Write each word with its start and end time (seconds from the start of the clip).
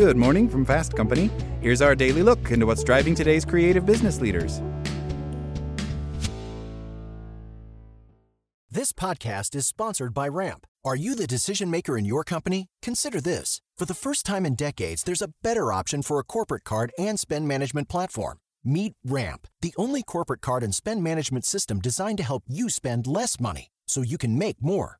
Good 0.00 0.16
morning 0.16 0.48
from 0.48 0.64
Fast 0.64 0.96
Company. 0.96 1.28
Here's 1.60 1.82
our 1.82 1.94
daily 1.94 2.22
look 2.22 2.50
into 2.50 2.64
what's 2.64 2.82
driving 2.82 3.14
today's 3.14 3.44
creative 3.44 3.84
business 3.84 4.18
leaders. 4.18 4.62
This 8.70 8.92
podcast 8.92 9.54
is 9.54 9.66
sponsored 9.66 10.14
by 10.14 10.28
Ramp. 10.28 10.66
Are 10.86 10.96
you 10.96 11.14
the 11.14 11.26
decision 11.26 11.70
maker 11.70 11.98
in 11.98 12.06
your 12.06 12.24
company? 12.24 12.68
Consider 12.80 13.20
this. 13.20 13.60
For 13.76 13.84
the 13.84 13.92
first 13.92 14.24
time 14.24 14.46
in 14.46 14.54
decades, 14.54 15.02
there's 15.02 15.20
a 15.20 15.32
better 15.42 15.70
option 15.70 16.00
for 16.00 16.18
a 16.18 16.24
corporate 16.24 16.64
card 16.64 16.92
and 16.98 17.20
spend 17.20 17.46
management 17.46 17.90
platform. 17.90 18.38
Meet 18.64 18.94
Ramp, 19.04 19.48
the 19.60 19.74
only 19.76 20.02
corporate 20.02 20.40
card 20.40 20.62
and 20.62 20.74
spend 20.74 21.04
management 21.04 21.44
system 21.44 21.78
designed 21.78 22.16
to 22.16 22.24
help 22.24 22.44
you 22.48 22.70
spend 22.70 23.06
less 23.06 23.38
money 23.38 23.68
so 23.86 24.00
you 24.00 24.16
can 24.16 24.38
make 24.38 24.62
more. 24.62 24.99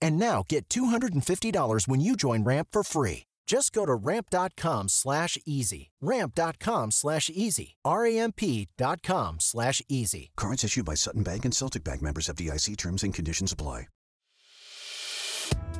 And 0.00 0.18
now 0.18 0.44
get 0.48 0.68
$250 0.68 1.88
when 1.88 2.00
you 2.00 2.16
join 2.16 2.44
Ramp 2.44 2.68
for 2.72 2.82
free. 2.82 3.24
Just 3.46 3.72
go 3.72 3.86
to 3.86 3.94
ramp.com 3.94 4.88
slash 4.88 5.38
easy. 5.46 5.90
Ramp.com 6.00 6.90
slash 6.90 7.30
easy. 7.32 7.76
R-A-M-P.com 7.84 9.36
slash 9.38 9.80
easy. 9.88 10.30
Cards 10.36 10.64
issued 10.64 10.84
by 10.84 10.94
Sutton 10.94 11.22
Bank 11.22 11.44
and 11.44 11.54
Celtic 11.54 11.84
Bank 11.84 12.02
members 12.02 12.26
FDIC 12.26 12.76
terms 12.76 13.04
and 13.04 13.14
conditions 13.14 13.52
apply. 13.52 13.86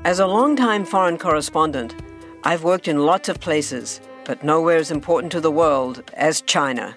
As 0.05 0.21
a 0.21 0.27
longtime 0.27 0.85
foreign 0.85 1.19
correspondent, 1.19 1.97
I've 2.45 2.63
worked 2.63 2.87
in 2.87 3.05
lots 3.05 3.29
of 3.29 3.41
places, 3.41 4.01
but 4.25 4.45
nowhere 4.45 4.77
as 4.77 4.93
important 4.93 5.33
to 5.33 5.41
the 5.41 5.51
world 5.51 6.09
as 6.15 6.43
China. 6.43 6.97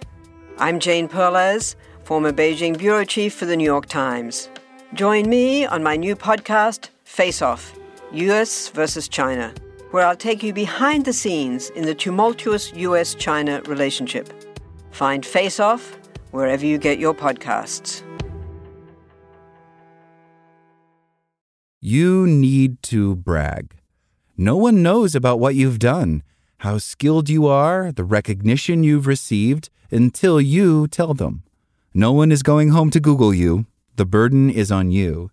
I'm 0.60 0.80
Jane 0.80 1.08
Perlez, 1.08 1.76
former 2.04 2.32
Beijing 2.32 2.78
bureau 2.78 3.04
chief 3.06 3.34
for 3.34 3.46
the 3.46 3.58
New 3.58 3.64
York 3.64 3.88
Times. 3.88 4.50
Join 4.94 5.28
me 5.28 5.66
on 5.66 5.82
my 5.82 5.96
new 5.96 6.16
podcast, 6.16 6.90
Face 7.10 7.42
Off 7.42 7.74
US 8.14 8.70
versus 8.70 9.10
China, 9.10 9.52
where 9.92 10.06
I'll 10.06 10.16
take 10.16 10.42
you 10.42 10.54
behind 10.54 11.04
the 11.04 11.12
scenes 11.12 11.70
in 11.72 11.84
the 11.84 11.96
tumultuous 11.96 12.72
US 12.76 13.16
China 13.16 13.62
relationship. 13.66 14.32
Find 14.92 15.26
Face 15.26 15.60
Off 15.60 15.98
wherever 16.32 16.66
you 16.66 16.78
get 16.78 17.00
your 17.00 17.16
podcasts. 17.16 18.04
You 21.82 22.28
need 22.28 22.82
to 22.84 23.16
brag. 23.16 23.76
No 24.38 24.56
one 24.56 24.84
knows 24.84 25.16
about 25.16 25.40
what 25.40 25.56
you've 25.56 25.80
done, 25.80 26.24
how 26.60 26.78
skilled 26.78 27.28
you 27.28 27.48
are, 27.48 27.92
the 27.92 28.06
recognition 28.06 28.84
you've 28.84 29.08
received, 29.08 29.70
until 29.92 30.40
you 30.40 30.88
tell 30.88 31.16
them. 31.16 31.44
No 31.94 32.14
one 32.14 32.32
is 32.32 32.44
going 32.44 32.70
home 32.70 32.92
to 32.92 33.00
Google 33.00 33.34
you. 33.34 33.66
The 33.96 34.06
burden 34.06 34.50
is 34.50 34.72
on 34.72 34.92
you. 34.92 35.32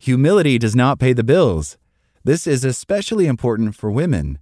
Humility 0.00 0.58
does 0.58 0.76
not 0.76 1.00
pay 1.00 1.12
the 1.12 1.24
bills. 1.24 1.76
This 2.22 2.46
is 2.46 2.64
especially 2.64 3.26
important 3.26 3.74
for 3.74 3.90
women. 3.90 4.38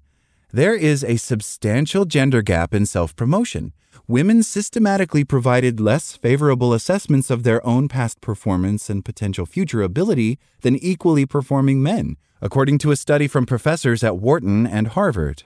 There 0.52 0.74
is 0.74 1.02
a 1.02 1.16
substantial 1.16 2.04
gender 2.04 2.42
gap 2.42 2.74
in 2.74 2.84
self 2.84 3.16
promotion. 3.16 3.72
Women 4.06 4.42
systematically 4.42 5.24
provided 5.24 5.80
less 5.80 6.14
favorable 6.14 6.72
assessments 6.74 7.30
of 7.30 7.42
their 7.42 7.66
own 7.66 7.88
past 7.88 8.20
performance 8.20 8.90
and 8.90 9.04
potential 9.04 9.46
future 9.46 9.82
ability 9.82 10.38
than 10.60 10.76
equally 10.76 11.26
performing 11.26 11.82
men, 11.82 12.16
according 12.40 12.78
to 12.78 12.90
a 12.90 12.96
study 12.96 13.26
from 13.26 13.46
professors 13.46 14.04
at 14.04 14.18
Wharton 14.18 14.66
and 14.66 14.88
Harvard. 14.88 15.44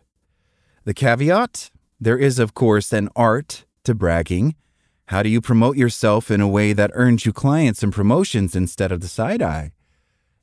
The 0.84 0.94
caveat? 0.94 1.71
There 2.00 2.19
is, 2.19 2.38
of 2.38 2.54
course, 2.54 2.92
an 2.92 3.09
art 3.15 3.65
to 3.84 3.94
bragging. 3.94 4.56
How 5.06 5.22
do 5.22 5.28
you 5.28 5.41
promote 5.41 5.77
yourself 5.77 6.31
in 6.31 6.41
a 6.41 6.48
way 6.48 6.72
that 6.72 6.91
earns 6.94 7.25
you 7.25 7.32
clients 7.32 7.82
and 7.82 7.92
promotions 7.92 8.56
instead 8.56 8.91
of 8.91 9.00
the 9.00 9.09
side 9.09 9.41
eye? 9.41 9.72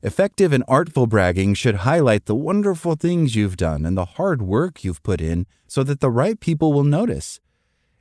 Effective 0.00 0.52
and 0.52 0.62
artful 0.68 1.08
bragging 1.08 1.54
should 1.54 1.76
highlight 1.76 2.26
the 2.26 2.34
wonderful 2.34 2.94
things 2.94 3.34
you've 3.34 3.56
done 3.56 3.84
and 3.84 3.96
the 3.96 4.04
hard 4.04 4.40
work 4.40 4.84
you've 4.84 5.02
put 5.02 5.20
in 5.20 5.44
so 5.66 5.82
that 5.82 5.98
the 5.98 6.10
right 6.10 6.38
people 6.38 6.72
will 6.72 6.84
notice. 6.84 7.40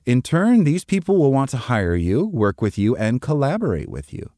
In 0.05 0.21
turn, 0.21 0.63
these 0.63 0.85
people 0.85 1.17
will 1.17 1.31
want 1.31 1.49
to 1.49 1.57
hire 1.57 1.95
you, 1.95 2.27
work 2.27 2.61
with 2.61 2.77
you, 2.77 2.95
and 2.95 3.19
collaborate 3.19 3.89
with 3.89 4.13
you. 4.13 4.29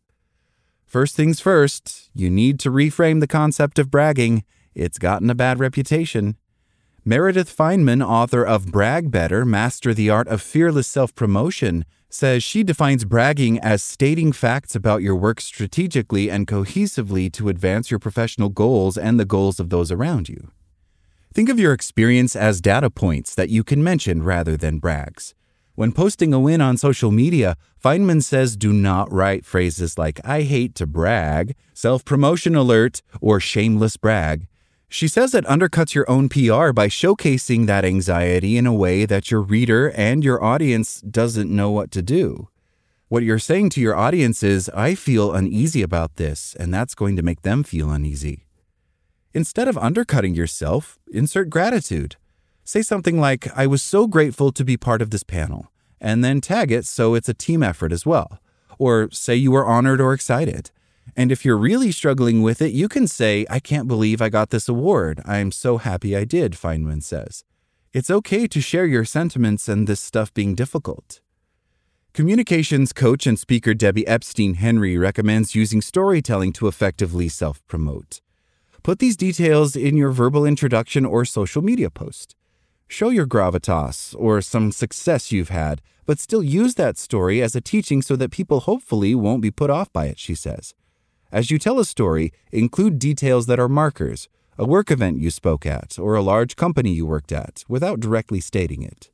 First 0.85 1.17
things 1.17 1.41
first, 1.41 2.09
you 2.15 2.29
need 2.29 2.61
to 2.61 2.71
reframe 2.71 3.19
the 3.19 3.27
concept 3.27 3.77
of 3.77 3.91
bragging. 3.91 4.45
It's 4.73 4.97
gotten 4.97 5.29
a 5.29 5.35
bad 5.35 5.59
reputation. 5.59 6.37
Meredith 7.03 7.53
Fineman, 7.53 8.01
author 8.01 8.41
of 8.41 8.71
Brag 8.71 9.11
Better 9.11 9.43
Master 9.43 9.93
the 9.93 10.09
Art 10.09 10.29
of 10.29 10.41
Fearless 10.41 10.87
Self 10.87 11.13
Promotion, 11.13 11.83
says 12.09 12.43
she 12.43 12.63
defines 12.63 13.05
bragging 13.05 13.59
as 13.59 13.83
stating 13.83 14.31
facts 14.31 14.75
about 14.75 15.01
your 15.01 15.15
work 15.15 15.39
strategically 15.39 16.29
and 16.29 16.47
cohesively 16.47 17.31
to 17.31 17.49
advance 17.49 17.91
your 17.91 17.99
professional 17.99 18.49
goals 18.49 18.97
and 18.97 19.19
the 19.19 19.25
goals 19.25 19.59
of 19.59 19.69
those 19.69 19.91
around 19.91 20.27
you. 20.27 20.51
Think 21.33 21.49
of 21.49 21.59
your 21.59 21.73
experience 21.73 22.35
as 22.35 22.59
data 22.59 22.89
points 22.89 23.35
that 23.35 23.49
you 23.49 23.63
can 23.63 23.83
mention 23.83 24.23
rather 24.23 24.57
than 24.57 24.79
brags. 24.79 25.35
When 25.75 25.93
posting 25.93 26.33
a 26.33 26.39
win 26.39 26.59
on 26.59 26.75
social 26.75 27.11
media, 27.11 27.55
Fineman 27.81 28.21
says 28.21 28.57
do 28.57 28.73
not 28.73 29.09
write 29.11 29.45
phrases 29.45 29.97
like 29.97 30.19
I 30.25 30.41
hate 30.41 30.75
to 30.75 30.87
brag, 30.87 31.55
self 31.73 32.03
promotion 32.03 32.55
alert, 32.55 33.01
or 33.21 33.39
shameless 33.39 33.95
brag. 33.95 34.47
She 34.91 35.07
says 35.07 35.35
it 35.35 35.45
undercuts 35.45 35.93
your 35.93 36.09
own 36.09 36.29
PR 36.29 36.71
by 36.71 36.87
showcasing 36.87 37.67
that 37.67 37.85
anxiety 37.85 38.57
in 38.57 38.65
a 38.65 38.73
way 38.73 39.05
that 39.05 39.29
your 39.29 39.41
reader 39.41 39.91
and 39.91 40.23
your 40.23 40.43
audience 40.43 40.99
doesn't 41.01 41.55
know 41.55 41.69
what 41.69 41.91
to 41.91 42.01
do. 42.01 42.49
What 43.07 43.21
you're 43.21 43.37
saying 43.37 43.69
to 43.71 43.81
your 43.81 43.95
audience 43.95 44.41
is, 44.41 44.67
I 44.69 44.95
feel 44.95 45.31
uneasy 45.31 45.83
about 45.83 46.15
this, 46.15 46.55
and 46.59 46.73
that's 46.73 46.95
going 46.95 47.15
to 47.17 47.23
make 47.23 47.43
them 47.43 47.61
feel 47.61 47.91
uneasy. 47.91 48.47
Instead 49.31 49.67
of 49.67 49.77
undercutting 49.77 50.33
yourself, 50.33 50.97
insert 51.11 51.51
gratitude. 51.51 52.15
Say 52.63 52.81
something 52.81 53.19
like, 53.19 53.47
I 53.55 53.67
was 53.67 53.83
so 53.83 54.07
grateful 54.07 54.51
to 54.51 54.65
be 54.65 54.75
part 54.75 55.03
of 55.03 55.11
this 55.11 55.23
panel, 55.23 55.71
and 56.01 56.23
then 56.23 56.41
tag 56.41 56.71
it 56.71 56.87
so 56.87 57.13
it's 57.13 57.29
a 57.29 57.33
team 57.35 57.61
effort 57.61 57.91
as 57.91 58.07
well. 58.07 58.39
Or 58.79 59.09
say 59.11 59.35
you 59.35 59.51
were 59.51 59.67
honored 59.67 60.01
or 60.01 60.13
excited. 60.13 60.71
And 61.15 61.31
if 61.31 61.43
you're 61.43 61.57
really 61.57 61.91
struggling 61.91 62.41
with 62.41 62.61
it, 62.61 62.71
you 62.71 62.87
can 62.87 63.07
say, 63.07 63.45
I 63.49 63.59
can't 63.59 63.87
believe 63.87 64.21
I 64.21 64.29
got 64.29 64.49
this 64.49 64.69
award. 64.69 65.21
I'm 65.25 65.51
so 65.51 65.77
happy 65.77 66.15
I 66.15 66.25
did, 66.25 66.53
Fineman 66.53 67.03
says. 67.03 67.43
It's 67.91 68.11
okay 68.11 68.47
to 68.47 68.61
share 68.61 68.85
your 68.85 69.05
sentiments 69.05 69.67
and 69.67 69.87
this 69.87 69.99
stuff 69.99 70.33
being 70.33 70.55
difficult. 70.55 71.21
Communications 72.13 72.91
coach 72.91 73.27
and 73.27 73.39
speaker 73.39 73.73
Debbie 73.73 74.07
Epstein 74.07 74.55
Henry 74.55 74.97
recommends 74.97 75.55
using 75.55 75.81
storytelling 75.81 76.53
to 76.53 76.67
effectively 76.67 77.29
self 77.29 77.65
promote. 77.67 78.21
Put 78.83 78.99
these 78.99 79.17
details 79.17 79.75
in 79.75 79.97
your 79.97 80.11
verbal 80.11 80.45
introduction 80.45 81.05
or 81.05 81.25
social 81.25 81.61
media 81.61 81.89
post. 81.89 82.35
Show 82.87 83.09
your 83.09 83.27
gravitas 83.27 84.15
or 84.17 84.41
some 84.41 84.71
success 84.71 85.31
you've 85.31 85.49
had, 85.49 85.81
but 86.05 86.19
still 86.19 86.41
use 86.41 86.75
that 86.75 86.97
story 86.97 87.41
as 87.41 87.55
a 87.55 87.61
teaching 87.61 88.01
so 88.01 88.15
that 88.15 88.31
people 88.31 88.61
hopefully 88.61 89.13
won't 89.13 89.43
be 89.43 89.51
put 89.51 89.69
off 89.69 89.93
by 89.93 90.05
it, 90.05 90.17
she 90.17 90.33
says. 90.33 90.73
As 91.31 91.51
you 91.51 91.59
tell 91.59 91.79
a 91.79 91.85
story, 91.85 92.33
include 92.51 92.97
details 92.97 93.45
that 93.45 93.59
are 93.59 93.69
markers, 93.69 94.27
a 94.57 94.65
work 94.65 94.89
event 94.89 95.19
you 95.19 95.29
spoke 95.29 95.65
at, 95.65 95.99
or 95.99 96.15
a 96.15 96.21
large 96.21 96.55
company 96.55 96.91
you 96.91 97.05
worked 97.05 97.31
at, 97.31 97.63
without 97.69 97.99
directly 97.99 98.39
stating 98.39 98.81
it. 98.81 99.11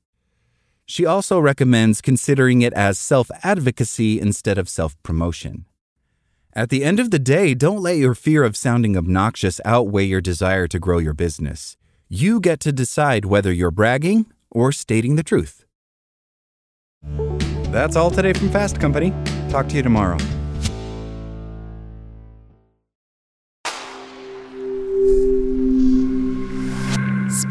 She 0.86 1.06
also 1.06 1.40
recommends 1.40 2.02
considering 2.02 2.62
it 2.62 2.74
as 2.74 2.98
self 3.00 3.30
advocacy 3.44 4.20
instead 4.20 4.58
of 4.58 4.70
self 4.70 4.96
promotion. 5.04 5.66
At 6.54 6.70
the 6.70 6.86
end 6.86 7.02
of 7.02 7.12
the 7.12 7.20
day, 7.20 7.54
don't 7.54 7.82
let 7.82 7.98
your 7.98 8.16
fear 8.16 8.46
of 8.46 8.56
sounding 8.56 8.96
obnoxious 8.96 9.60
outweigh 9.66 10.06
your 10.06 10.22
desire 10.22 10.68
to 10.70 10.80
grow 10.80 11.00
your 11.00 11.14
business. 11.14 11.76
You 12.08 12.40
get 12.40 12.62
to 12.62 12.72
decide 12.72 13.26
whether 13.26 13.52
you're 13.52 13.72
bragging 13.72 14.28
or 14.50 14.72
stating 14.72 15.18
the 15.18 15.24
truth. 15.24 15.66
That's 17.74 17.98
all 17.98 18.10
today 18.10 18.32
from 18.32 18.52
Fast 18.52 18.80
Company. 18.80 19.14
Talk 19.50 19.68
to 19.70 19.76
you 19.76 19.84
tomorrow. 19.84 20.18